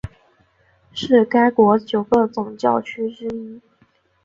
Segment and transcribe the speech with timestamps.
[0.93, 3.61] 是该国九个总教区之一。